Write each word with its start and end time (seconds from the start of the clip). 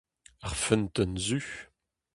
Ar 0.45 0.53
feunteun 0.63 1.13
zu. 1.25 1.39